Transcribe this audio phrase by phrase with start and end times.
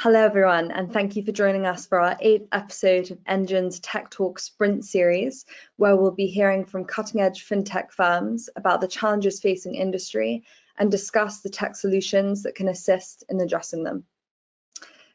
[0.00, 4.10] Hello, everyone, and thank you for joining us for our eighth episode of Engine's Tech
[4.10, 5.44] Talk Sprint series,
[5.74, 10.44] where we'll be hearing from cutting edge fintech firms about the challenges facing industry
[10.78, 14.04] and discuss the tech solutions that can assist in addressing them.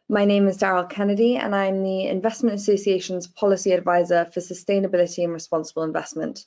[0.09, 5.31] My name is Daryl Kennedy, and I'm the Investment Association's Policy Advisor for Sustainability and
[5.31, 6.45] Responsible Investment.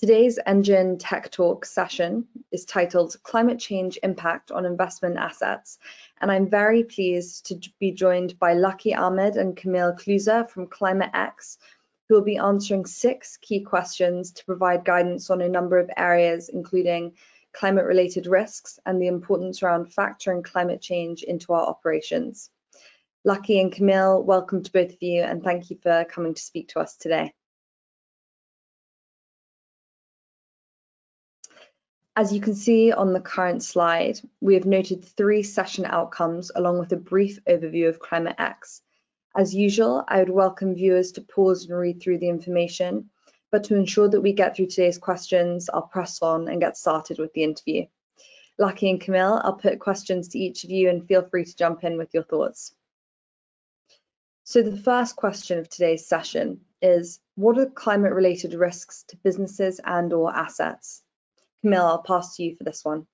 [0.00, 5.78] Today's Engine Tech Talk session is titled Climate Change Impact on Investment Assets,
[6.20, 11.10] and I'm very pleased to be joined by Lukky Ahmed and Kamil Kluza from Climate
[11.14, 11.58] X,
[12.08, 16.48] who will be answering six key questions to provide guidance on a number of areas,
[16.48, 17.12] including
[17.52, 22.50] climate-related risks and the importance around factoring climate change into our operations.
[23.26, 26.68] Lukky and Camille, welcome to both of you, and thank you for coming to speak
[26.68, 27.32] to us today.
[32.16, 36.80] As you can see on the current slide, we have noted three session outcomes along
[36.80, 38.82] with a brief overview of Climate X.
[39.36, 43.10] As usual, I would welcome viewers to pause and read through the information,
[43.52, 47.20] but to ensure that we get through today's questions, I'll press on and get started
[47.20, 47.86] with the interview.
[48.60, 51.84] Lukky and Kamil, I'll put questions to each of you and feel free to jump
[51.84, 52.74] in with your thoughts.
[54.42, 60.12] So the first question of today's session is, what are climate-related risks to businesses and
[60.12, 61.02] or assets?
[61.62, 63.06] Kamil, I'll pass to you for this one.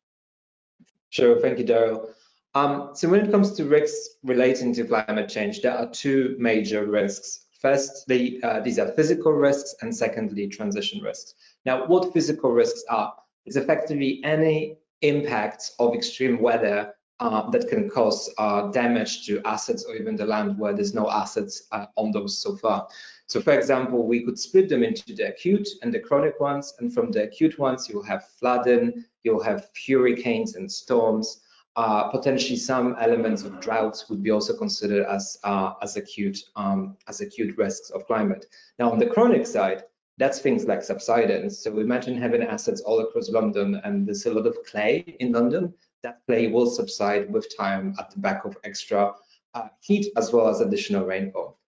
[1.10, 2.08] Sure, thank you, Daryl.
[2.54, 6.86] Um, so when it comes to risks relating to climate change, there are two major
[6.86, 7.46] risks.
[7.60, 11.34] Firstly, uh, these are physical risks, and secondly, transition risks.
[11.64, 17.88] Now, what physical risks are is effectively any impacts of extreme weather uh, that can
[17.88, 22.10] cause uh, damage to assets or even the land where there's no assets uh, on
[22.12, 22.88] those so far.
[23.26, 26.74] So for example, we could split them into the acute and the chronic ones.
[26.78, 31.40] And from the acute ones, you'll have flooding, you'll have hurricanes and storms.
[31.74, 36.96] Uh, potentially some elements of droughts would be also considered as uh, as acute um,
[37.06, 38.46] as acute risks of climate.
[38.78, 39.82] Now on the chronic side,
[40.16, 41.58] that's things like subsidence.
[41.58, 45.74] So imagine having assets all across London and there's a lot of clay in London.
[46.06, 49.12] That play will subside with time at the back of extra
[49.54, 51.58] uh, heat as well as additional rainfall.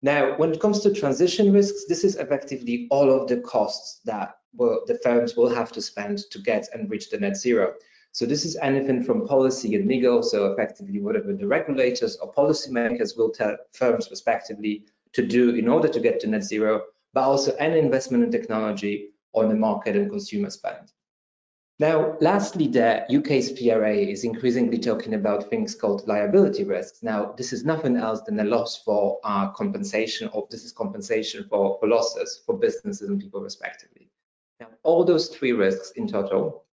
[0.00, 4.36] Now, when it comes to transition risks, this is effectively all of the costs that
[4.56, 7.74] will, the firms will have to spend to get and reach the net zero.
[8.12, 13.18] So this is anything from policy and legal, so effectively whatever the regulators or policymakers
[13.18, 17.54] will tell firms respectively to do in order to get to net zero, but also
[17.56, 20.90] any investment in technology on the market and consumer spend.
[21.80, 27.02] Now, lastly, the UK's PRA is increasingly talking about things called liability risks.
[27.02, 31.46] Now, this is nothing else than a loss for uh, compensation, or this is compensation
[31.50, 34.08] for, for losses for businesses and people respectively.
[34.60, 36.64] Now, all those three risks in total,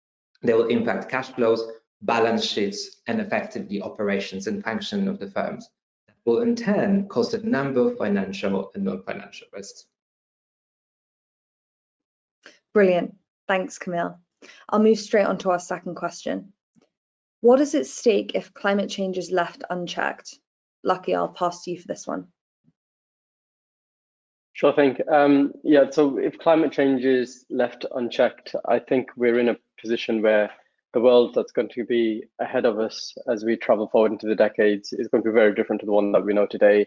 [0.43, 1.67] they will impact cash flows,
[2.03, 5.67] balance sheets, and effectively operations and function of the firms.
[6.07, 9.85] That will in turn cause a number of financial and non-financial risks.
[12.71, 13.15] Brilliant.
[13.47, 14.19] Thanks, Kamil.
[14.69, 16.53] I'll move straight on to our second question.
[17.41, 20.37] What is at stake if climate change is left unchecked?
[20.85, 22.27] Lukky, I'll pass to you for this one.
[24.53, 24.97] Sure thing.
[25.11, 30.21] Um, yeah, so if climate change is left unchecked, I think we're in a position
[30.21, 30.51] where
[30.93, 34.35] the world that's going to be ahead of us as we travel forward into the
[34.35, 36.85] decades is going to be very different to the one that we know today.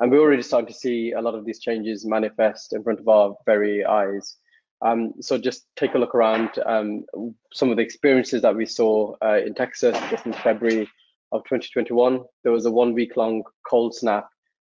[0.00, 3.08] And we're already starting to see a lot of these changes manifest in front of
[3.08, 4.36] our very eyes.
[4.84, 7.04] Um, so just take a look around um,
[7.52, 10.88] some of the experiences that we saw uh, in Texas just in February
[11.30, 12.20] of 2021.
[12.42, 14.28] There was a one week long cold snap,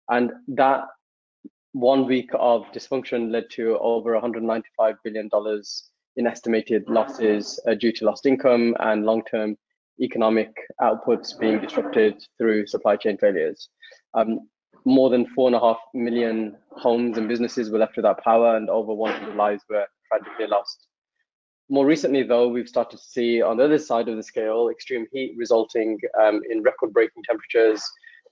[0.08, 0.84] and that
[1.72, 7.92] one week of dysfunction led to over 195 billion dollars in estimated losses uh, due
[7.92, 9.56] to lost income and long term
[10.00, 13.68] economic outputs being disrupted through supply chain failures.
[14.14, 14.48] Um,
[14.84, 18.70] more than four and a half million homes and businesses were left without power, and
[18.70, 20.86] over 100 lives were tragically lost.
[21.68, 25.06] More recently, though, we've started to see on the other side of the scale extreme
[25.12, 27.82] heat resulting um, in record breaking temperatures.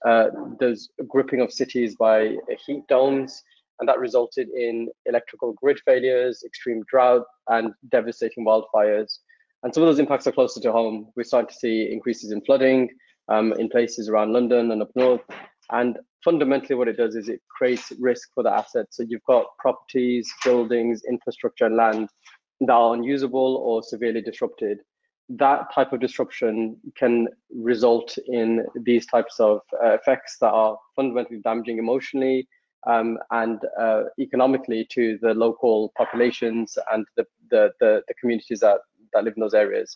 [0.06, 0.26] Uh,
[0.60, 3.42] a gripping of cities by heat domes,
[3.80, 9.18] and that resulted in electrical grid failures, extreme drought, and devastating wildfires.
[9.62, 11.08] And some of those impacts are closer to home.
[11.16, 12.90] We're starting to see increases in flooding
[13.28, 15.22] um, in places around London and up north.
[15.70, 18.96] And fundamentally what it does is it creates risk for the assets.
[18.96, 22.08] So you've got properties, buildings, infrastructure, and land
[22.60, 24.78] that are unusable or severely disrupted.
[25.28, 31.40] That type of disruption can result in these types of uh, effects that are fundamentally
[31.42, 32.48] damaging emotionally
[32.86, 38.80] um, and uh, economically to the local populations and the, the, the, the communities that,
[39.12, 39.94] that live in those areas.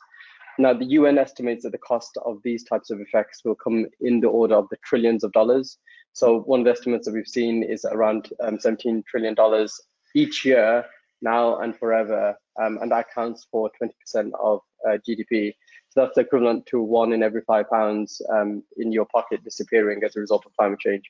[0.61, 4.21] Now, the UN estimates that the cost of these types of effects will come in
[4.21, 5.79] the order of the trillions of dollars.
[6.13, 9.81] So one of the estimates that we've seen is around um, 17 trillion dollars
[10.15, 10.85] each year
[11.23, 15.53] now and forever, um, and that accounts for 20% of uh, GDP.
[15.91, 20.17] So that's equivalent to one in every five pounds um, in your pocket disappearing as
[20.17, 21.05] a result of climate change.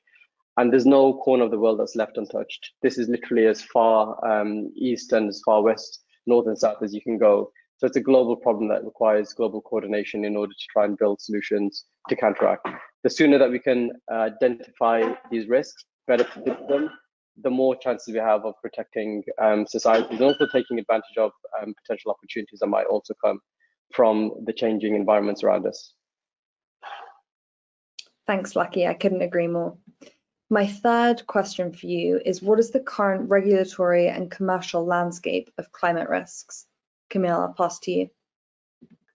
[0.57, 2.73] And there's no corner of the world that's left untouched.
[2.83, 6.95] This is literally as far um, east and as far west, north and south as
[6.95, 7.53] you can go.
[7.79, 11.21] So it's a global problem that requires global coordination in order to try and build
[11.21, 12.69] solutions to counteract.
[13.05, 16.91] The sooner that we can uh, identify these risks, better predict them,
[17.41, 21.31] the more chances we have of protecting um, societies and also taking advantage of
[21.63, 23.39] um, potential opportunities that might also come
[23.95, 25.95] from the changing environments around us.
[28.27, 28.89] Thanks, Lukky.
[28.89, 29.79] I couldn't agree more.
[30.51, 35.71] My third question for you is what is the current regulatory and commercial landscape of
[35.71, 36.67] climate risks?
[37.09, 38.11] Kamil, I'll pass to you.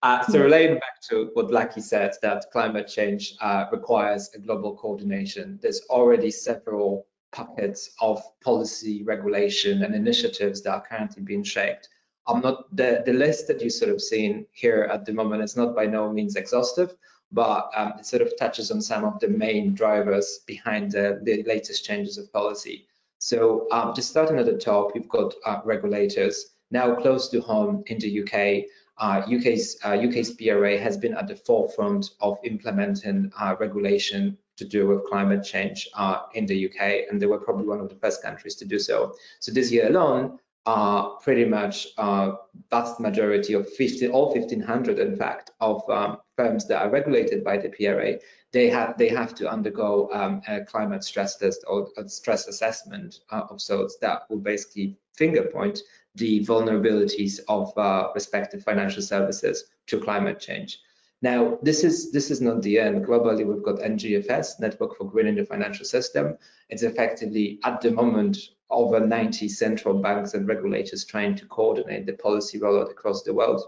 [0.01, 4.75] Uh, so relating back to what Lukky said, that climate change uh, requires a global
[4.75, 5.59] coordination.
[5.61, 11.87] There's already several pockets of policy, regulation, and initiatives that are currently being shaped.
[12.27, 15.57] I'm not the the list that you sort of seen here at the moment is
[15.57, 16.95] not by no means exhaustive,
[17.31, 21.43] but um, it sort of touches on some of the main drivers behind the, the
[21.43, 22.87] latest changes of policy.
[23.17, 27.83] So um, just starting at the top, you've got uh, regulators now close to home
[27.87, 28.65] in the UK.
[28.97, 34.65] Uh, UK's uh, UK's PRA has been at the forefront of implementing uh, regulation to
[34.65, 37.95] do with climate change uh, in the UK, and they were probably one of the
[37.95, 39.15] first countries to do so.
[39.39, 42.33] So this year alone, uh, pretty much uh,
[42.69, 47.57] vast majority of 15, all 1500, in fact, of um, firms that are regulated by
[47.57, 48.13] the PRA,
[48.51, 53.19] they have they have to undergo um, a climate stress test or a stress assessment
[53.31, 55.79] of sorts that will basically finger point
[56.15, 60.79] the vulnerabilities of uh, respective financial services to climate change.
[61.21, 63.05] Now, this is this is not the end.
[63.05, 66.37] Globally, we've got NGFS, Network for Greening the Financial System.
[66.69, 68.37] It's effectively, at the moment,
[68.69, 73.63] over 90 central banks and regulators trying to coordinate the policy rollout across the world.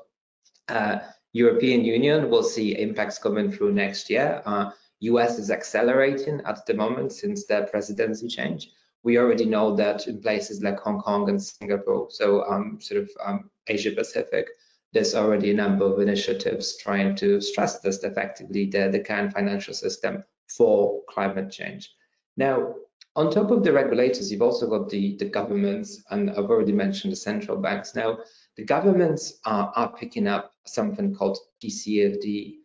[0.67, 0.99] Uh,
[1.31, 4.41] European Union will see impacts coming through next year.
[4.45, 8.71] Uh, US is accelerating at the moment since the presidency change.
[9.05, 13.09] We already know that in places like Hong Kong and Singapore, so um, sort of
[13.23, 14.47] um, Asia Pacific,
[14.93, 19.75] there's already a number of initiatives trying to stress test effectively the, the current financial
[19.75, 21.93] system for climate change.
[22.35, 22.73] Now,
[23.15, 27.11] on top of the regulators, you've also got the, the governments, and I've already mentioned
[27.11, 27.93] the central banks.
[27.93, 28.17] Now,
[28.57, 32.55] the governments are, are picking up something called TCFD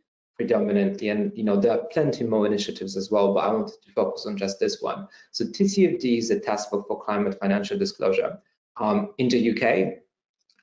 [0.41, 3.93] predominantly, and you know there are plenty more initiatives as well, but I wanted to
[3.93, 5.07] focus on just this one.
[5.33, 8.39] So TCFD is a task force for climate financial disclosure.
[8.79, 9.99] Um, in the UK,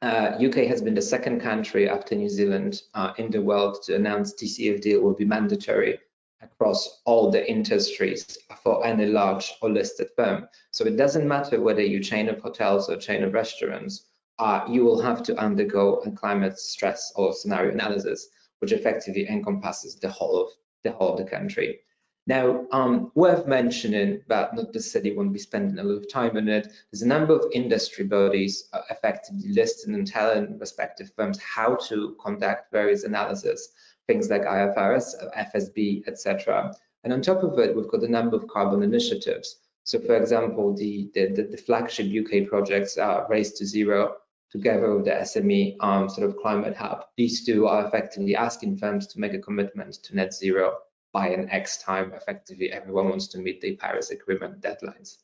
[0.02, 3.94] uh, UK has been the second country after New Zealand uh, in the world to
[3.94, 6.00] announce TCFD will be mandatory
[6.42, 10.48] across all the industries for any large or listed firm.
[10.72, 14.08] So it doesn't matter whether you chain of hotels or chain of restaurants,
[14.40, 19.96] uh, you will have to undergo a climate stress or scenario analysis, which effectively encompasses
[20.00, 20.50] the whole of
[20.84, 21.80] the whole of the country.
[22.28, 24.76] Now, um, worth mentioning, but not
[25.16, 28.68] won't be spending a lot of time on it, there's a number of industry bodies
[28.74, 33.70] uh, effectively listing and telling respective firms how to conduct various analysis,
[34.08, 36.74] things like IFRS, FSB, etc.
[37.06, 39.60] And on top of it, we've got a number of carbon initiatives.
[39.86, 44.18] So, for example, the, the, the flagship UK projects are Race to Zero,
[44.52, 47.06] together with the SME um, sort of climate hub.
[47.18, 50.78] These two are effectively asking firms to make a commitment to net zero
[51.14, 55.18] by an X time, effectively everyone wants to meet the Paris Agreement deadlines.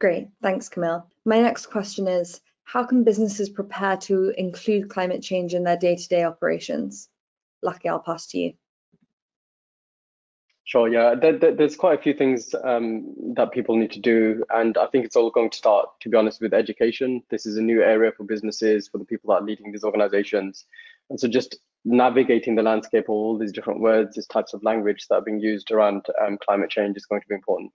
[0.00, 1.06] Great, thanks Kamil.
[1.24, 6.22] My next question is, how can businesses prepare to include climate change in their day-to-day
[6.22, 7.08] -day operations?
[7.64, 8.54] Lukky, I'll pass to you.
[10.66, 14.44] Sure, yeah, there, there, there's quite a few things um, that people need to do,
[14.50, 17.22] and I think it's all going to start, to be honest, with education.
[17.30, 20.64] This is a new area for businesses, for the people that are leading these organizations.
[21.08, 25.06] And so just navigating the landscape of all these different words, these types of language
[25.08, 27.70] that are being used around um, climate change is going to be important.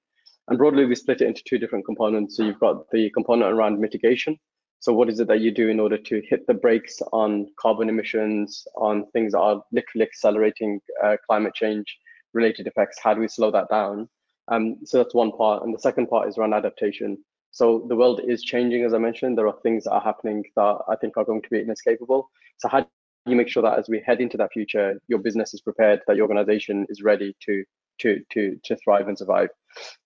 [0.49, 2.35] And broadly, we split it into two different components.
[2.35, 4.37] So you've got the component around mitigation.
[4.81, 7.87] So what is it that you do in order to hit the brakes on carbon
[7.87, 11.97] emissions, on things that are literally accelerating uh, climate change
[12.33, 12.97] related effects?
[13.01, 14.09] How do we slow that down?
[14.47, 15.63] Um, so that's one part.
[15.63, 17.17] And the second part is around adaptation.
[17.51, 19.37] So the world is changing, as I mentioned.
[19.37, 22.29] There are things that are happening that I think are going to be inescapable.
[22.57, 22.87] So how do
[23.27, 26.15] you make sure that as we head into that future, your business is prepared, that
[26.15, 27.63] your organization is ready to
[27.99, 29.49] to to to thrive and survive.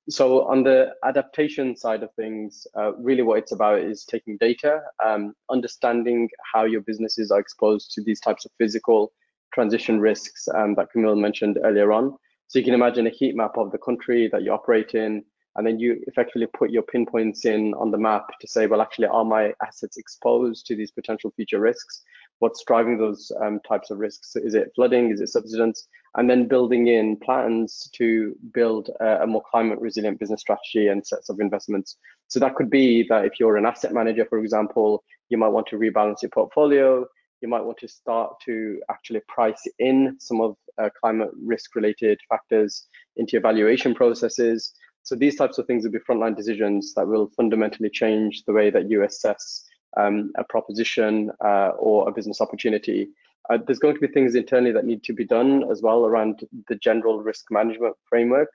[0.09, 4.81] So on the adaptation side of things, uh, really what it's about is taking data,
[5.03, 9.11] um, understanding how your businesses are exposed to these types of physical
[9.55, 12.15] transition risks um, that Kamil mentioned earlier on.
[12.47, 15.23] So you can imagine a heat map of the country that you operate in,
[15.55, 19.07] and then you effectively put your pinpoints in on the map to say, well, actually,
[19.07, 22.03] are my assets exposed to these potential future risks?
[22.39, 24.35] What's driving those um, types of risks?
[24.35, 25.09] Is it flooding?
[25.09, 25.87] Is it subsidence?
[26.17, 31.07] And then building in plans to build a, a more climate resilient business strategy and
[31.07, 31.95] sets of investments.
[32.27, 35.67] So that could be that if you're an asset manager, for example, you might want
[35.67, 37.05] to rebalance your portfolio.
[37.45, 42.19] You might want to start to actually price in some of uh, climate risk related
[42.27, 42.87] factors
[43.17, 44.73] into your valuation processes.
[45.03, 48.71] So these types of things will be frontline decisions that will fundamentally change the way
[48.71, 49.63] that you assess
[49.95, 53.09] um, a proposition uh, or a business opportunity.
[53.51, 56.41] Uh, there's going to be things internally that need to be done as well around
[56.67, 58.49] the general risk management framework.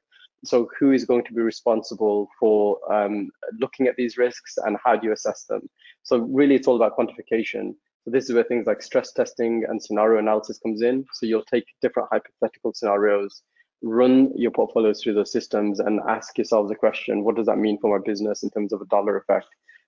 [0.44, 3.30] So who is going to be responsible for um,
[3.60, 5.70] looking at these risks and how do you assess them?
[6.02, 7.74] So really it's all about quantification.
[8.04, 11.04] So this is where things like stress testing and scenario analysis comes in.
[11.12, 13.42] So you'll take different hypothetical scenarios,
[13.82, 17.78] run your portfolios through those systems and ask yourselves a question, what does that mean
[17.78, 19.46] for my business in terms of a dollar effect?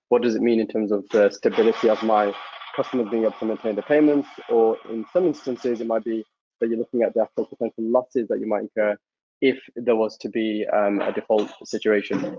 [0.09, 2.33] What does it mean in terms of the stability of my
[2.75, 4.29] customers being able to maintain the payments?
[4.49, 6.23] Or in some instances, it might be
[6.59, 8.95] that you're looking at the actual potential losses that you might incur
[9.41, 12.37] if there was to be um, a default situation.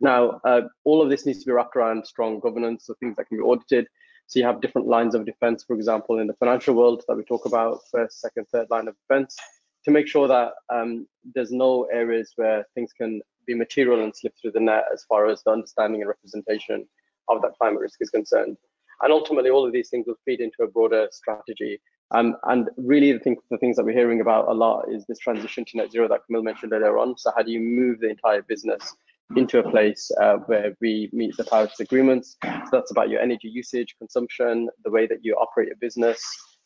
[0.00, 3.28] Now, uh, all of this needs to be wrapped around strong governance, so things that
[3.28, 3.86] can be audited.
[4.32, 7.22] So you have different lines of defense, for example, in the financial world that we
[7.22, 9.36] talk about, first, second, third line of defense
[9.84, 14.32] to make sure that um, there's no areas where things can be material and slip
[14.40, 16.88] through the net as far as the understanding and representation
[17.28, 18.56] of that climate risk is concerned.
[19.02, 21.78] And ultimately, all of these things will feed into a broader strategy.
[22.12, 25.18] Um, and really, the, thing, the things that we're hearing about a lot is this
[25.18, 27.18] transition to net zero that Kamil mentioned earlier on.
[27.18, 28.94] So, how do you move the entire business
[29.36, 32.36] into a place uh, where we meet the Paris agreements?
[32.42, 36.20] So, that's about your energy usage, consumption, the way that you operate your business,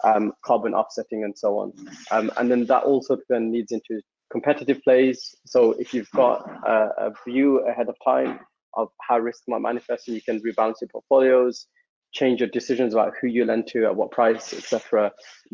[0.05, 1.73] um, carbon offsetting and so on.
[2.11, 5.35] Um, and then that also then leads into competitive plays.
[5.47, 8.41] So if you've got a, a, view ahead of time
[8.75, 11.67] of how risk might manifest, and you can rebalance your portfolios,
[12.13, 15.13] change your decisions about who you lend to, at what price, etc.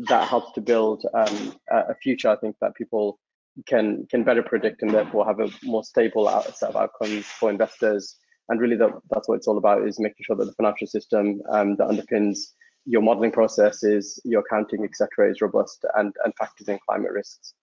[0.09, 2.29] That helps to build um, a future.
[2.29, 3.19] I think that people
[3.67, 8.17] can can better predict and therefore have a more stable set of outcomes for investors.
[8.49, 11.41] And really, that, that's what it's all about: is making sure that the financial system
[11.49, 12.37] um, that underpins
[12.85, 17.53] your modeling processes, your accounting, etc., is robust and, and factors in climate risks.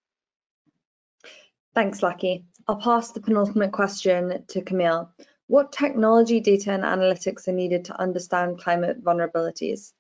[1.75, 2.45] Thanks, Lukky.
[2.67, 5.11] I'll pass the penultimate question to Kamil.
[5.47, 9.93] What technology, data, and analytics are needed to understand climate vulnerabilities?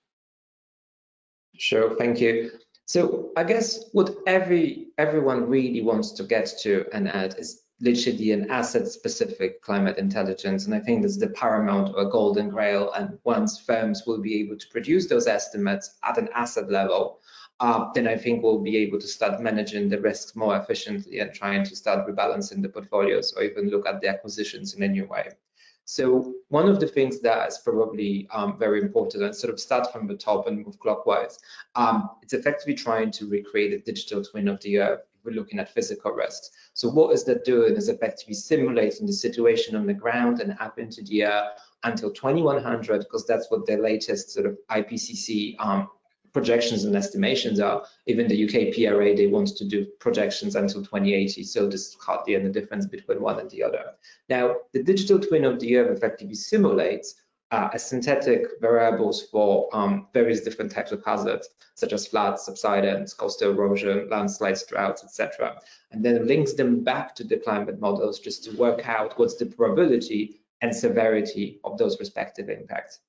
[1.57, 2.53] Sure, thank you.
[2.93, 8.33] So I guess what every everyone really wants to get to and add is literally
[8.33, 10.67] an asset-specific climate intelligence.
[10.67, 12.91] And I think that's the paramount or golden grail.
[12.91, 17.21] And once firms will be able to produce those estimates at an asset level,
[17.61, 21.33] uh, then I think we'll be able to start managing the risks more efficiently and
[21.33, 25.07] trying to start rebalancing the portfolios or even look at the acquisitions in a new
[25.07, 25.29] way.
[25.93, 29.93] So one of the things that is probably um, very important and sort of start
[29.93, 31.41] from the top and move clockwise,
[31.75, 35.59] um, it's effectively trying to recreate a digital twin of the earth if we're looking
[35.59, 36.53] at physical rest.
[36.75, 40.79] So what is that doing is effectively simulating the situation on the ground and up
[40.79, 41.51] into the air
[41.83, 45.89] until 2100, because that's what the latest sort of IPCC um,
[46.33, 47.85] projections and estimations are.
[48.07, 51.43] Even the UK PRA, they want to do projections until 2080.
[51.45, 53.85] So this is hardly any difference between one and the other.
[54.29, 57.15] Now, the digital twin of the Earth effectively simulates
[57.51, 63.51] uh, synthetic variables for um, various different types of hazards, such as floods, subsidence, coastal
[63.51, 65.61] erosion, landslides, droughts, etc.,
[65.91, 69.47] and then links them back to the climate models just to work out what's the
[69.47, 73.01] probability and severity of those respective impacts.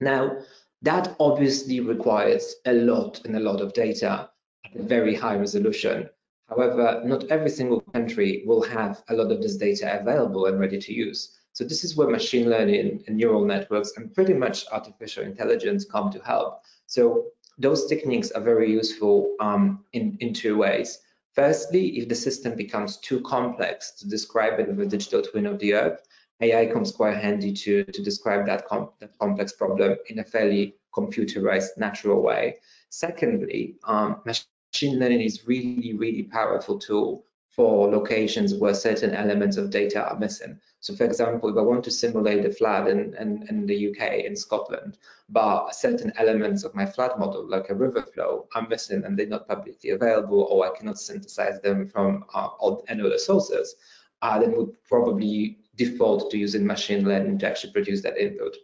[0.00, 0.38] Now,
[0.82, 4.30] that obviously requires a lot and a lot of data
[4.64, 6.08] at a very high resolution.
[6.48, 10.78] However, not every single country will have a lot of this data available and ready
[10.78, 11.36] to use.
[11.52, 16.10] So this is where machine learning and neural networks and pretty much artificial intelligence come
[16.12, 16.62] to help.
[16.86, 17.26] So
[17.58, 20.98] those techniques are very useful um, in, in two ways.
[21.34, 25.58] Firstly, if the system becomes too complex to describe it with a digital twin of
[25.58, 26.02] the Earth,
[26.40, 30.76] AI comes quite handy to, to describe that, com that complex problem in a fairly
[30.94, 32.56] computerized, natural way.
[32.88, 39.70] Secondly, um, machine learning is really, really powerful tool for locations where certain elements of
[39.70, 40.58] data are missing.
[40.78, 44.24] So for example, if I want to simulate a flood in, in, in, the UK,
[44.24, 44.96] in Scotland,
[45.28, 49.26] but certain elements of my flood model, like a river flow, are missing and they're
[49.26, 53.74] not publicly available, or I cannot synthesize them from uh, other sources,
[54.22, 58.54] uh, then would probably default to using machine learning to actually produce that input.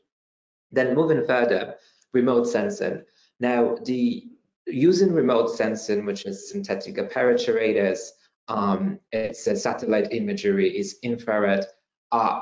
[0.70, 1.76] Then moving further,
[2.12, 3.02] remote sensing.
[3.40, 4.24] Now, the
[4.66, 8.12] using remote sensing, which is synthetic aperture radars,
[8.48, 11.64] um, it's a satellite imagery, is infrared.
[12.12, 12.40] Uh,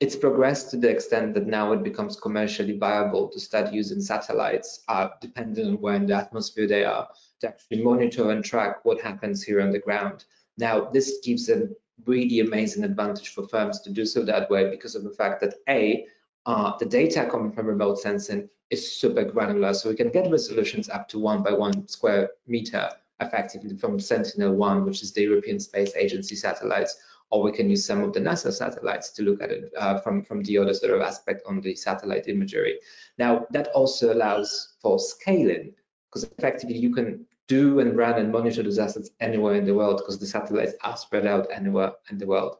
[0.00, 4.82] it's progressed to the extent that now it becomes commercially viable to start using satellites,
[4.88, 7.06] uh, depending on where in the atmosphere they are,
[7.40, 10.24] to actually monitor and track what happens here on the ground.
[10.56, 11.68] Now, this gives a
[12.06, 15.54] really amazing advantage for firms to do so that way because of the fact that
[15.68, 16.06] A,
[16.46, 20.88] uh, the data coming from remote sensing is super granular, so we can get resolutions
[20.88, 25.94] up to one by one square meter effectively from Sentinel-1, which is the European Space
[25.96, 26.96] Agency satellites,
[27.30, 30.22] or we can use some of the NASA satellites to look at it uh, from,
[30.22, 32.78] from the other sort of aspect on the satellite imagery.
[33.18, 35.72] Now, that also allows for scaling,
[36.10, 39.98] because effectively you can do and run and monitor those assets anywhere in the world
[39.98, 42.56] because the satellites are spread out anywhere in the world.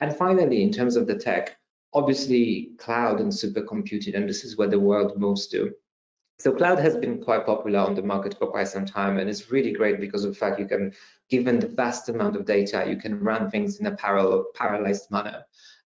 [0.00, 1.56] And finally, in terms of the tech,
[1.92, 5.72] obviously cloud and supercomputing, and this is where the world moves to.
[6.40, 9.52] So cloud has been quite popular on the market for quite some time, and it's
[9.52, 10.92] really great because of the fact you can,
[11.30, 15.44] given the vast amount of data, you can run things in a parallel, parallelized manner.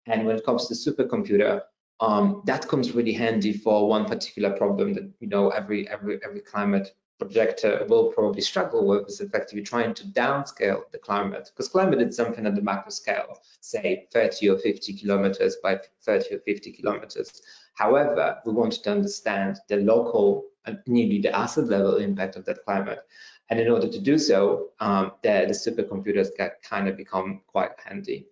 [0.06, 1.62] And when it comes to supercomputer,
[1.98, 6.40] um, that comes really handy for one particular problem that you know every every every
[6.40, 12.00] climate projector will probably struggle with is effectively trying to downscale the climate because climate
[12.00, 16.72] is something at the macro scale, say 30 or 50 kilometers by 30 or 50
[16.72, 17.42] kilometers.
[17.74, 22.64] However, we want to understand the local and nearly the asset level impact of that
[22.64, 23.00] climate.
[23.48, 27.72] And in order to do so, um, the, the supercomputers get kind of become quite
[27.84, 28.26] handy.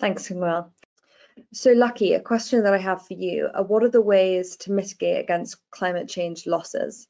[0.00, 0.72] Thanks, Samuel.
[1.52, 4.72] So Lukky, a question that I have for you, are what are the ways to
[4.72, 7.08] mitigate against climate change losses?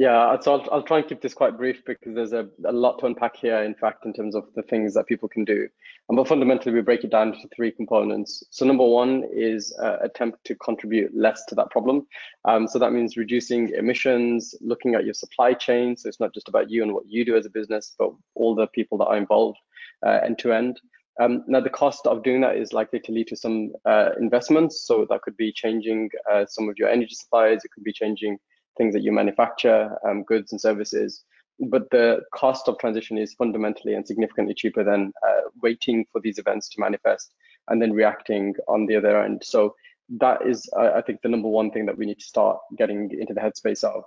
[0.00, 3.00] Yeah, so I'll, I'll try and keep this quite brief because there's a, a lot
[3.00, 5.68] to unpack here, in fact, in terms of the things that people can do.
[6.08, 8.42] And but fundamentally, we break it down into three components.
[8.50, 12.06] So number one is uh, attempt to contribute less to that problem.
[12.46, 15.98] Um, so that means reducing emissions, looking at your supply chain.
[15.98, 18.54] So it's not just about you and what you do as a business, but all
[18.54, 19.58] the people that are involved
[20.06, 20.80] uh, end to end.
[21.18, 24.86] Um, now, the cost of doing that is likely to lead to some uh, investments.
[24.86, 27.64] So that could be changing uh, some of your energy supplies.
[27.64, 28.38] It could be changing
[28.78, 31.24] things that you manufacture, um, goods and services.
[31.58, 36.38] But the cost of transition is fundamentally and significantly cheaper than uh, waiting for these
[36.38, 37.34] events to manifest
[37.68, 39.42] and then reacting on the other end.
[39.44, 39.74] So
[40.18, 43.34] that is, I think, the number one thing that we need to start getting into
[43.34, 44.04] the headspace of.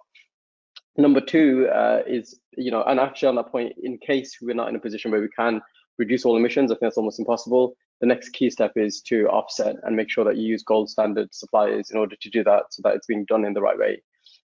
[0.98, 4.70] Number two uh, is, you know, and actually on that point, in case we're not
[4.70, 5.62] in a position where we can
[5.98, 7.76] reduce all emissions, I think that's almost impossible.
[8.02, 11.34] The next key step is to offset and make sure that you use gold standard
[11.34, 14.02] suppliers in order to do that so that it's being done in the right way.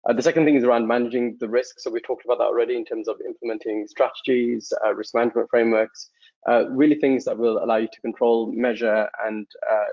[0.10, 1.80] Uh, the second thing is around managing the risk.
[1.80, 6.10] So we talked about that already in terms of implementing strategies, uh, risk management frameworks,
[6.50, 9.86] uh, really things that will allow you to control, measure, and uh,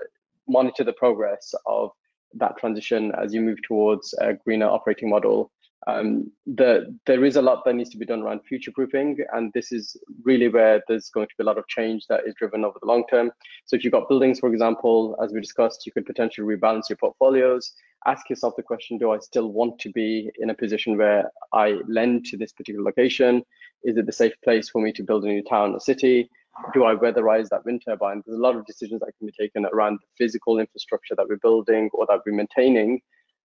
[0.47, 1.91] monitor the progress of
[2.33, 5.51] that transition as you move towards a greener operating model
[5.87, 9.51] um, the, there is a lot that needs to be done around future proofing, and
[9.53, 12.65] this is really where there's going to be a lot of change that is driven
[12.65, 13.31] over the long term.
[13.65, 16.97] So, if you've got buildings, for example, as we discussed, you could potentially rebalance your
[16.97, 17.71] portfolios.
[18.05, 21.79] Ask yourself the question Do I still want to be in a position where I
[21.87, 23.43] lend to this particular location?
[23.83, 26.29] Is it the safe place for me to build a new town or city?
[26.73, 28.21] Do I weatherize that wind turbine?
[28.25, 31.37] There's a lot of decisions that can be taken around the physical infrastructure that we're
[31.37, 32.99] building or that we're maintaining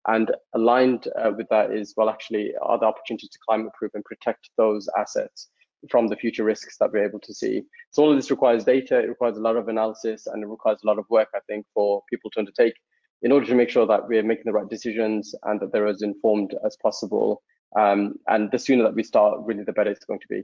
[0.08, 4.04] and aligned uh, with that is, well, actually, are the opportunities to climate proof and
[4.06, 5.50] protect those assets
[5.90, 7.64] from the future risks that we're able to see.
[7.92, 10.80] So all of this requires data, it requires a lot of analysis, and it requires
[10.84, 12.74] a lot of work, I think, for people to undertake
[13.22, 16.02] in order to make sure that we're making the right decisions and that they're as
[16.02, 17.42] informed as possible.
[17.78, 20.44] Um, and the sooner that we start, really, the better it's going to be.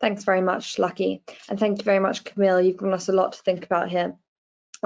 [0.00, 1.22] Thanks very much, Lukky.
[1.48, 2.60] And thank you very much, Kamil.
[2.60, 4.14] You've given us a lot to think about here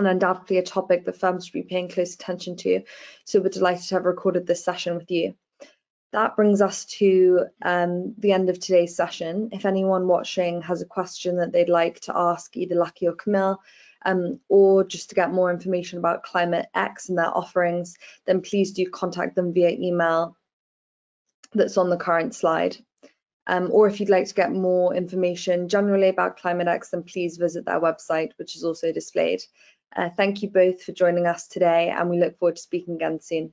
[0.01, 2.83] and undoubtedly a topic that firms should be paying close attention to.
[3.25, 5.35] So we're delighted to have recorded this session with you.
[6.13, 9.51] That brings us to um, the end of today's session.
[9.53, 13.61] If anyone watching has a question that they'd like to ask either Lukky or Kamil,
[14.05, 18.73] um, or just to get more information about Climate X and their offerings, then please
[18.73, 20.37] do contact them via email
[21.53, 22.77] that's on the current slide.
[23.47, 27.37] Um, or if you'd like to get more information generally about Climate X, then please
[27.37, 29.41] visit their website, which is also displayed.
[29.95, 33.21] Uh, thank you both for joining us today and we look forward to speaking again
[33.21, 33.53] soon.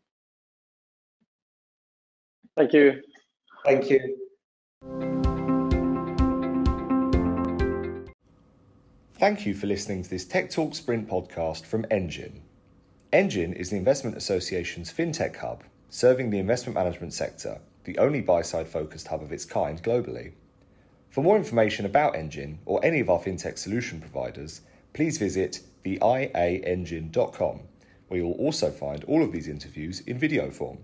[2.56, 3.02] Thank you.
[3.66, 4.18] Thank you.
[9.20, 12.44] Thank you for listening to this Tech Talk Sprint podcast from Engine.
[13.12, 18.44] Engine is the Investment Association's fintech hub, serving the investment management sector, the only buy
[18.44, 20.34] side focused hub of its kind globally.
[21.10, 24.62] For more information about Engine or any of our fintech solution providers,
[24.98, 27.60] please visit theiaengine.com,
[28.08, 30.80] where you'll also find all of these interviews in video form.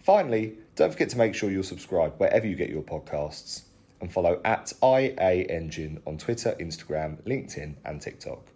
[0.00, 3.64] Finally, don't forget to make sure you're subscribed wherever you get your podcasts
[4.00, 8.53] and follow at IA Engine on Twitter, Instagram, LinkedIn, and TikTok.